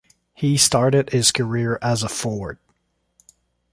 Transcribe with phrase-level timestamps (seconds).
[0.33, 2.57] He started his career as a forward.